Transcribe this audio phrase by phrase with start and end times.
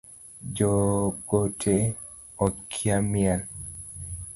[0.55, 1.79] Jogote
[2.45, 3.41] okia miel